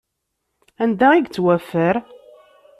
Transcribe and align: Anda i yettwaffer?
Anda 0.83 1.07
i 1.13 1.17
yettwaffer? 1.19 1.95